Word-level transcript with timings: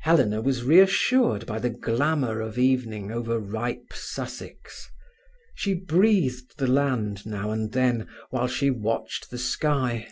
Helena 0.00 0.40
was 0.40 0.64
reassured 0.64 1.44
by 1.44 1.58
the 1.58 1.68
glamour 1.68 2.40
of 2.40 2.56
evening 2.58 3.12
over 3.12 3.38
ripe 3.38 3.92
Sussex. 3.92 4.88
She 5.54 5.74
breathed 5.74 6.56
the 6.56 6.66
land 6.66 7.26
now 7.26 7.50
and 7.50 7.70
then, 7.70 8.08
while 8.30 8.48
she 8.48 8.70
watched 8.70 9.28
the 9.30 9.36
sky. 9.36 10.08